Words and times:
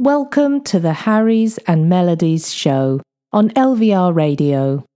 Welcome 0.00 0.62
to 0.62 0.78
the 0.78 0.92
Harry's 0.92 1.58
and 1.66 1.88
Melodies 1.88 2.54
show 2.54 3.00
on 3.32 3.50
LVR 3.50 4.14
Radio. 4.14 4.87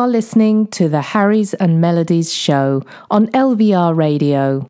Are 0.00 0.08
listening 0.08 0.66
to 0.66 0.88
the 0.88 1.02
Harrys 1.02 1.52
and 1.52 1.78
Melodies 1.78 2.32
show 2.32 2.82
on 3.10 3.26
LVR 3.32 3.94
Radio. 3.94 4.66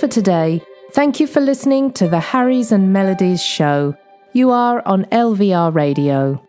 For 0.00 0.08
today. 0.08 0.62
Thank 0.92 1.20
you 1.20 1.26
for 1.26 1.40
listening 1.40 1.92
to 1.92 2.08
the 2.08 2.20
Harrys 2.20 2.72
and 2.72 2.90
Melodies 2.90 3.42
show. 3.42 3.94
You 4.32 4.50
are 4.50 4.82
on 4.88 5.04
LVR 5.12 5.74
Radio. 5.74 6.42